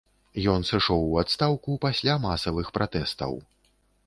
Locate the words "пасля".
1.85-2.17